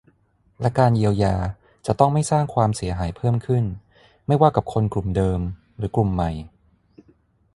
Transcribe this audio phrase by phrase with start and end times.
[0.61, 1.35] และการเยียวยา
[1.85, 3.63] จะต้องไม่สร้างความเสียหายเพิ่มขึ้น
[4.27, 5.39] ไม่ว่ากับคนกลุ่มเดิม
[5.77, 6.31] หรือกลุ่มใหม่